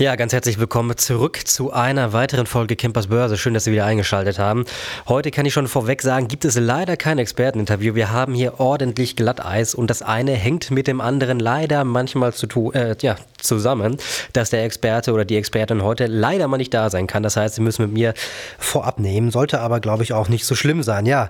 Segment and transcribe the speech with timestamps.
[0.00, 3.36] Ja, ganz herzlich willkommen zurück zu einer weiteren Folge Campers Börse.
[3.36, 4.64] Schön, dass Sie wieder eingeschaltet haben.
[5.08, 7.96] Heute kann ich schon vorweg sagen, gibt es leider kein Experteninterview.
[7.96, 12.72] Wir haben hier ordentlich Glatteis und das eine hängt mit dem anderen leider manchmal zu
[12.74, 13.96] äh, ja, zusammen,
[14.34, 17.24] dass der Experte oder die Expertin heute leider mal nicht da sein kann.
[17.24, 18.14] Das heißt, Sie müssen mit mir
[18.56, 19.32] vorab nehmen.
[19.32, 21.06] Sollte aber, glaube ich, auch nicht so schlimm sein.
[21.06, 21.28] Ja.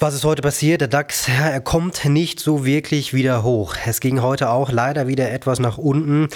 [0.00, 0.80] Was ist heute passiert?
[0.80, 3.74] Der DAX, ja, er kommt nicht so wirklich wieder hoch.
[3.84, 6.28] Es ging heute auch leider wieder etwas nach unten.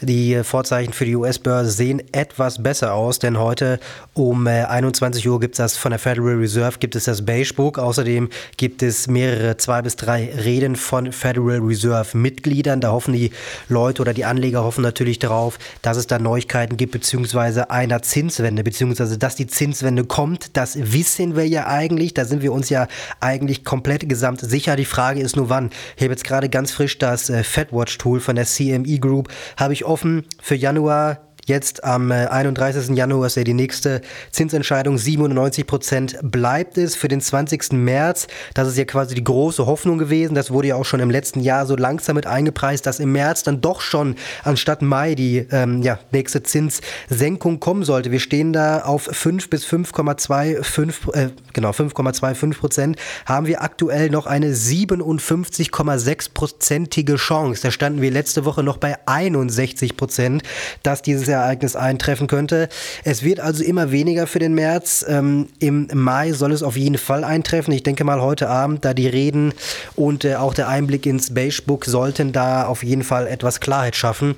[0.00, 3.78] Die Vorzeichen für die US-Börse sehen etwas besser aus, denn heute
[4.14, 7.54] um 21 äh, Uhr gibt es das von der Federal Reserve, gibt es das Beige
[7.54, 7.78] Book.
[7.78, 12.80] Außerdem gibt es mehrere, zwei bis drei Reden von Federal Reserve Mitgliedern.
[12.80, 13.30] Da hoffen die
[13.68, 18.64] Leute oder die Anleger hoffen natürlich darauf, dass es da Neuigkeiten gibt, beziehungsweise einer Zinswende,
[18.64, 20.56] beziehungsweise dass die Zinswende kommt.
[20.56, 22.12] Das wissen wir ja eigentlich.
[22.12, 22.88] Da sind wir uns ja
[23.20, 24.76] eigentlich komplett gesamt sicher.
[24.76, 25.70] Die Frage ist nur wann.
[25.96, 29.84] Ich habe jetzt gerade ganz frisch das äh, FedWatch-Tool von der CME Group, habe ich
[29.84, 32.90] offen für Januar Jetzt am 31.
[32.90, 34.00] Äh, Januar ist ja die nächste
[34.30, 34.96] Zinsentscheidung.
[34.96, 37.72] 97 Prozent bleibt es für den 20.
[37.72, 38.28] März.
[38.54, 40.34] Das ist ja quasi die große Hoffnung gewesen.
[40.34, 43.42] Das wurde ja auch schon im letzten Jahr so langsam mit eingepreist, dass im März
[43.42, 48.10] dann doch schon anstatt Mai die ähm, ja, nächste Zinssenkung kommen sollte.
[48.10, 52.96] Wir stehen da auf 5 bis 5,25 äh, genau 5,25 Prozent.
[53.26, 57.62] Haben wir aktuell noch eine 57,6 prozentige Chance.
[57.62, 60.42] Da standen wir letzte Woche noch bei 61 Prozent,
[60.82, 62.68] dass dieses Ereignis eintreffen könnte.
[63.04, 65.04] Es wird also immer weniger für den März.
[65.08, 67.72] Ähm, Im Mai soll es auf jeden Fall eintreffen.
[67.72, 69.52] Ich denke mal heute Abend, da die Reden
[69.96, 73.96] und äh, auch der Einblick ins Beige Book sollten da auf jeden Fall etwas Klarheit
[73.96, 74.36] schaffen.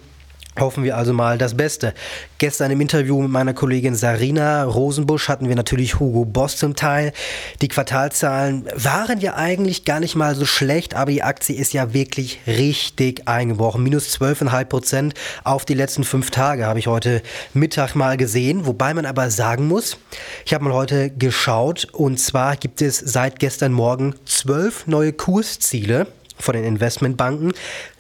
[0.59, 1.93] Hoffen wir also mal das Beste.
[2.39, 7.13] Gestern im Interview mit meiner Kollegin Sarina Rosenbusch hatten wir natürlich Hugo Boss zum Teil.
[7.61, 11.93] Die Quartalzahlen waren ja eigentlich gar nicht mal so schlecht, aber die Aktie ist ja
[11.93, 13.83] wirklich richtig eingebrochen.
[13.83, 18.65] Minus 12,5 Prozent auf die letzten fünf Tage habe ich heute Mittag mal gesehen.
[18.65, 19.99] Wobei man aber sagen muss,
[20.47, 26.07] ich habe mal heute geschaut und zwar gibt es seit gestern Morgen zwölf neue Kursziele
[26.39, 27.53] von den Investmentbanken.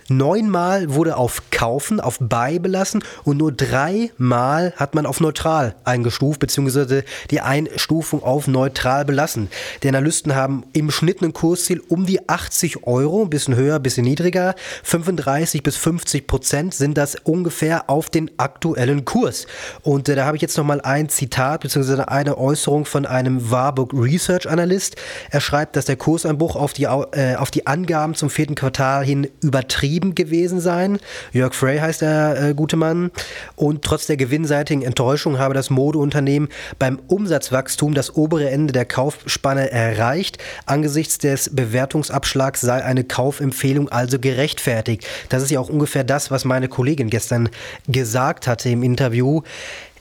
[0.08, 6.38] Neunmal wurde auf Kaufen, auf Buy belassen und nur dreimal hat man auf Neutral eingestuft,
[6.38, 9.48] beziehungsweise die Einstufung auf Neutral belassen.
[9.82, 13.82] Die Analysten haben im Schnitt ein Kursziel um die 80 Euro, ein bisschen höher, ein
[13.82, 14.54] bisschen niedriger.
[14.84, 19.48] 35 bis 50 Prozent sind das ungefähr auf den aktuellen Kurs.
[19.82, 23.92] Und äh, da habe ich jetzt nochmal ein Zitat, beziehungsweise eine Äußerung von einem Warburg
[23.92, 24.94] Research Analyst.
[25.30, 29.28] Er schreibt, dass der Kurseinbruch auf die, äh, auf die Angaben zum vierten Quartal hin
[29.40, 30.98] übertrieben getrieben gewesen sein.
[31.32, 33.10] Jörg Frey heißt der äh, gute Mann.
[33.54, 36.48] Und trotz der gewinnseitigen Enttäuschung habe das Modeunternehmen
[36.78, 40.38] beim Umsatzwachstum das obere Ende der Kaufspanne erreicht.
[40.66, 45.06] Angesichts des Bewertungsabschlags sei eine Kaufempfehlung also gerechtfertigt.
[45.28, 47.48] Das ist ja auch ungefähr das, was meine Kollegin gestern
[47.88, 49.42] gesagt hatte im Interview.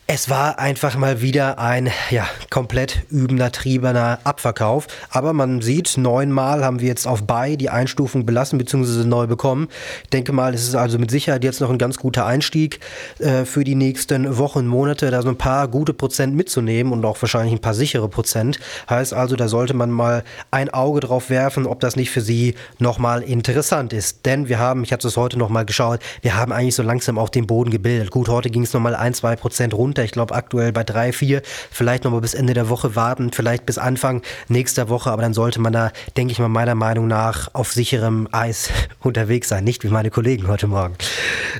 [0.08, 4.86] Es war einfach mal wieder ein ja, komplett übendertriebener Abverkauf.
[5.10, 9.04] Aber man sieht, neunmal haben wir jetzt auf Buy die Einstufung belassen bzw.
[9.04, 9.68] neu bekommen.
[10.04, 12.82] Ich denke mal, es ist also mit Sicherheit jetzt noch ein ganz guter Einstieg
[13.18, 17.20] äh, für die nächsten Wochen, Monate, da so ein paar gute Prozent mitzunehmen und auch
[17.20, 18.60] wahrscheinlich ein paar sichere Prozent.
[18.88, 22.54] Heißt also, da sollte man mal ein Auge drauf werfen, ob das nicht für Sie
[22.78, 24.24] nochmal interessant ist.
[24.28, 27.30] Denn wir haben, ich habe es heute nochmal geschaut, wir haben eigentlich so langsam auch
[27.30, 28.12] den Boden gebildet.
[28.12, 30.04] Gut, heute ging es nochmal ein, zwei Prozent runter runter.
[30.04, 31.42] Ich glaube aktuell bei drei, vier.
[31.72, 35.12] Vielleicht nochmal bis Ende der Woche warten, vielleicht bis Anfang nächster Woche.
[35.12, 38.70] Aber dann sollte man da, denke ich mal, meiner Meinung nach auf sicherem Eis
[39.02, 39.64] unterwegs sein.
[39.64, 40.96] Nicht wie meine Kollegen heute Morgen.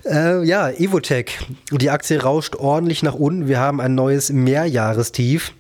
[0.06, 1.40] Äh, ja, Evotech.
[1.72, 3.48] Die Aktie rauscht ordentlich nach unten.
[3.48, 5.54] Wir haben ein neues Mehrjahrestief.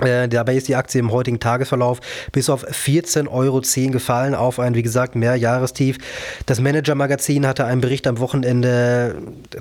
[0.00, 2.00] Äh, dabei ist die Aktie im heutigen Tagesverlauf
[2.32, 3.62] bis auf 14,10 Euro
[3.92, 5.98] gefallen, auf ein, wie gesagt, Mehrjahrestief.
[6.46, 9.14] Das Manager-Magazin hatte einen Bericht am Wochenende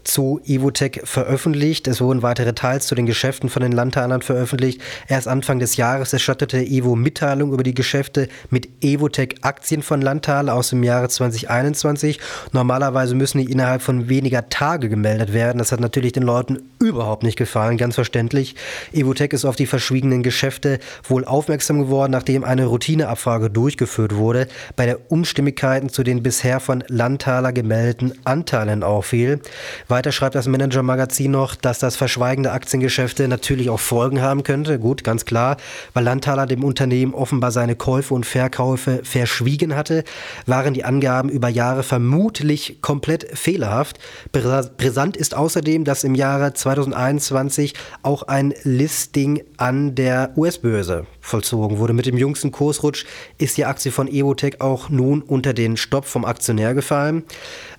[0.03, 1.87] zu Evotech veröffentlicht.
[1.87, 4.81] Es wurden weitere Details zu den Geschäften von den Landteilern veröffentlicht.
[5.07, 10.71] Erst Anfang des Jahres erstattete Evo Mitteilung über die Geschäfte mit Evotech-Aktien von Landtal aus
[10.71, 12.19] dem Jahre 2021.
[12.53, 15.59] Normalerweise müssen die innerhalb von weniger Tage gemeldet werden.
[15.59, 18.55] Das hat natürlich den Leuten überhaupt nicht gefallen, ganz verständlich.
[18.93, 24.85] Evotech ist auf die verschwiegenen Geschäfte wohl aufmerksam geworden, nachdem eine Routineabfrage durchgeführt wurde, bei
[24.85, 29.39] der Unstimmigkeiten zu den bisher von Landtaler gemeldeten Anteilen auffiel.
[29.87, 34.79] Weiter schreibt das Manager-Magazin noch, dass das Verschweigen der Aktiengeschäfte natürlich auch Folgen haben könnte.
[34.79, 35.57] Gut, ganz klar,
[35.93, 40.03] weil Landtaler dem Unternehmen offenbar seine Käufe und Verkäufe verschwiegen hatte,
[40.45, 43.99] waren die Angaben über Jahre vermutlich komplett fehlerhaft.
[44.31, 51.79] Brisant ist außerdem, dass im Jahre 2021 auch ein Listing an der der US-Börse vollzogen
[51.79, 51.93] wurde.
[51.93, 53.05] Mit dem jüngsten Kursrutsch
[53.39, 57.23] ist die Aktie von Evotech auch nun unter den Stopp vom Aktionär gefallen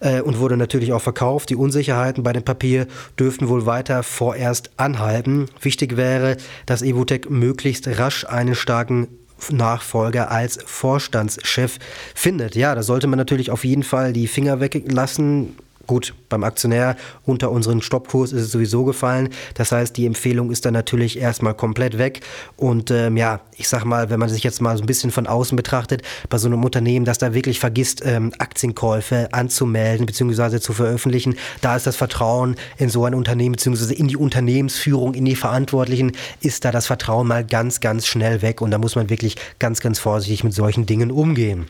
[0.00, 1.50] äh, und wurde natürlich auch verkauft.
[1.50, 2.88] Die Unsicherheiten bei dem Papier
[3.19, 5.46] dürften wohl weiter vorerst anhalten.
[5.60, 6.36] Wichtig wäre,
[6.66, 9.06] dass Evotech möglichst rasch einen starken
[9.52, 11.78] Nachfolger als Vorstandschef
[12.14, 12.56] findet.
[12.56, 15.56] Ja, da sollte man natürlich auf jeden Fall die Finger weglassen.
[15.86, 16.96] Gut, beim Aktionär
[17.26, 19.28] unter unseren Stoppkurs ist es sowieso gefallen.
[19.54, 22.20] Das heißt, die Empfehlung ist dann natürlich erstmal komplett weg.
[22.56, 25.26] Und ähm, ja, ich sag mal, wenn man sich jetzt mal so ein bisschen von
[25.26, 30.58] außen betrachtet, bei so einem Unternehmen, das da wirklich vergisst, ähm, Aktienkäufe anzumelden bzw.
[30.58, 33.92] zu veröffentlichen, da ist das Vertrauen in so ein Unternehmen bzw.
[33.92, 38.62] in die Unternehmensführung, in die Verantwortlichen, ist da das Vertrauen mal ganz, ganz schnell weg.
[38.62, 41.66] Und da muss man wirklich ganz, ganz vorsichtig mit solchen Dingen umgehen.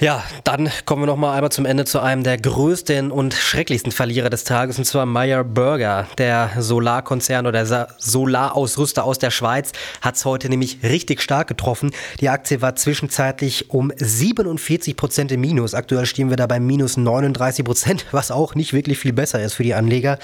[0.00, 3.92] Ja, dann kommen wir noch mal einmal zum Ende zu einem der größten und schrecklichsten
[3.92, 6.06] Verlierer des Tages, und zwar Meyer Burger.
[6.16, 11.90] Der Solarkonzern oder der Solarausrüster aus der Schweiz hat es heute nämlich richtig stark getroffen.
[12.20, 15.74] Die Aktie war zwischenzeitlich um 47 Prozent im Minus.
[15.74, 19.52] Aktuell stehen wir da bei minus 39 Prozent, was auch nicht wirklich viel besser ist
[19.52, 20.18] für die Anleger.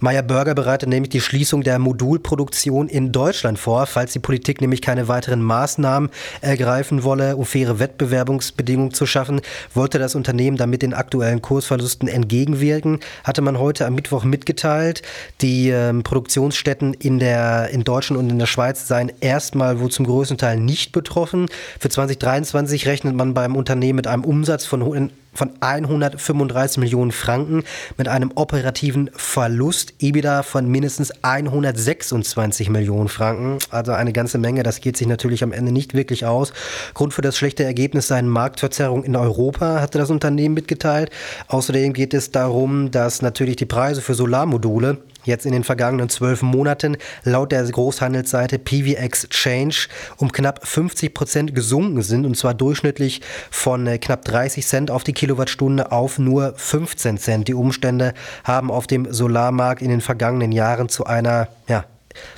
[0.00, 4.82] Meyer Burger bereitet nämlich die Schließung der Modulproduktion in Deutschland vor, falls die Politik nämlich
[4.82, 6.10] keine weiteren Maßnahmen
[6.40, 9.40] ergreifen wolle, um faire Wettbewerbungsbedingungen zu schaffen schaffen,
[9.74, 15.02] wollte das Unternehmen damit den aktuellen Kursverlusten entgegenwirken, hatte man heute am Mittwoch mitgeteilt.
[15.40, 20.06] Die ähm, Produktionsstätten in, der, in Deutschland und in der Schweiz seien erstmal wohl zum
[20.06, 21.46] größten Teil nicht betroffen.
[21.78, 24.82] Für 2023 rechnet man beim Unternehmen mit einem Umsatz von
[25.32, 27.62] von 135 Millionen Franken
[27.96, 33.58] mit einem operativen Verlust EBITDA von mindestens 126 Millionen Franken.
[33.70, 34.62] Also eine ganze Menge.
[34.62, 36.52] Das geht sich natürlich am Ende nicht wirklich aus.
[36.94, 41.10] Grund für das schlechte Ergebnis seien Marktverzerrung in Europa, hatte das Unternehmen mitgeteilt.
[41.48, 46.42] Außerdem geht es darum, dass natürlich die Preise für Solarmodule jetzt in den vergangenen zwölf
[46.42, 49.74] Monaten laut der Großhandelsseite PV Exchange
[50.16, 53.20] um knapp 50 Prozent gesunken sind und zwar durchschnittlich
[53.50, 57.48] von äh, knapp 30 Cent auf die Kilowattstunde auf nur 15 Cent.
[57.48, 58.14] Die Umstände
[58.44, 61.84] haben auf dem Solarmarkt in den vergangenen Jahren zu einer ja,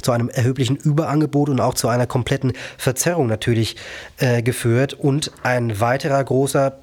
[0.02, 3.76] zu einem erheblichen Überangebot und auch zu einer kompletten Verzerrung natürlich
[4.18, 4.94] äh, geführt.
[4.94, 6.81] Und ein weiterer großer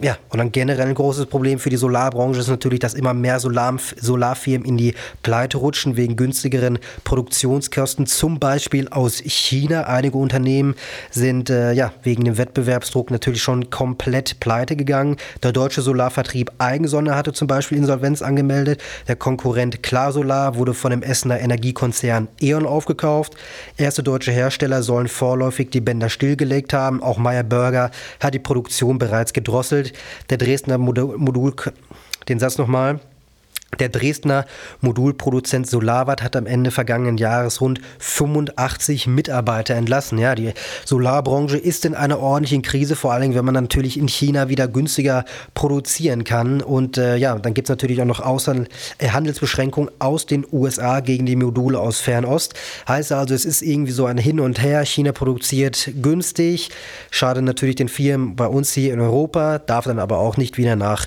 [0.00, 3.38] ja, und dann generell ein großes Problem für die Solarbranche ist natürlich, dass immer mehr
[3.38, 9.84] Solar Solarfirmen in die Pleite rutschen wegen günstigeren Produktionskosten, zum Beispiel aus China.
[9.84, 10.74] Einige Unternehmen
[11.10, 15.16] sind äh, ja, wegen dem Wettbewerbsdruck natürlich schon komplett pleite gegangen.
[15.42, 18.82] Der deutsche Solarvertrieb Eigensonne hatte zum Beispiel Insolvenz angemeldet.
[19.06, 23.34] Der Konkurrent Klarsolar wurde von dem Essener Energiekonzern E.ON aufgekauft.
[23.76, 27.02] Erste deutsche Hersteller sollen vorläufig die Bänder stillgelegt haben.
[27.02, 29.83] Auch Meyer Burger hat die Produktion bereits gedrosselt
[30.30, 31.54] Der Dresdner Modul,
[32.28, 33.00] den Satz nochmal.
[33.80, 34.46] Der Dresdner
[34.80, 40.18] Modulproduzent Solarwatt hat am Ende vergangenen Jahres rund 85 Mitarbeiter entlassen.
[40.18, 40.52] Ja, die
[40.84, 45.24] Solarbranche ist in einer ordentlichen Krise, vor allem wenn man natürlich in China wieder günstiger
[45.54, 46.60] produzieren kann.
[46.60, 51.26] Und äh, ja, dann gibt es natürlich auch noch äh, Handelsbeschränkungen aus den USA gegen
[51.26, 52.54] die Module aus Fernost.
[52.88, 54.84] Heißt also, es ist irgendwie so ein Hin und Her.
[54.84, 56.70] China produziert günstig,
[57.10, 60.76] schade natürlich den Firmen bei uns hier in Europa, darf dann aber auch nicht wieder
[60.76, 61.06] nach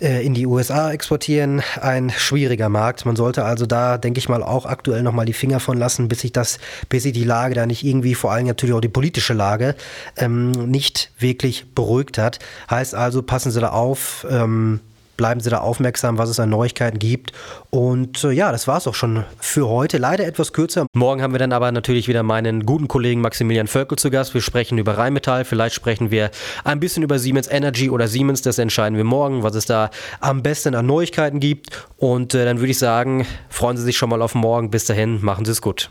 [0.00, 1.62] äh, in die USA exportieren.
[2.10, 3.06] Schwieriger Markt.
[3.06, 6.20] Man sollte also da, denke ich mal, auch aktuell nochmal die Finger von lassen, bis
[6.20, 6.58] sich das,
[6.88, 9.74] bis sich die Lage da nicht irgendwie, vor allem natürlich auch die politische Lage,
[10.16, 12.38] ähm, nicht wirklich beruhigt hat.
[12.70, 14.26] Heißt also, passen Sie da auf.
[14.30, 14.80] Ähm,
[15.18, 17.32] bleiben Sie da aufmerksam, was es an Neuigkeiten gibt.
[17.68, 19.98] Und äh, ja, das war es auch schon für heute.
[19.98, 20.86] Leider etwas kürzer.
[20.94, 24.32] Morgen haben wir dann aber natürlich wieder meinen guten Kollegen Maximilian Völkel zu Gast.
[24.32, 26.30] Wir sprechen über Rheinmetall, vielleicht sprechen wir
[26.64, 28.40] ein bisschen über Siemens Energy oder Siemens.
[28.40, 31.86] Das entscheiden wir morgen, was es da am besten an Neuigkeiten gibt.
[31.98, 34.70] Und äh, dann würde ich sagen, freuen Sie sich schon mal auf morgen.
[34.70, 35.90] Bis dahin, machen Sie es gut.